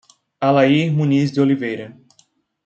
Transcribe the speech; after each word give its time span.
Alair 0.41 0.91
Muniz 0.93 1.31
de 1.31 1.41
Oliveira 1.41 1.95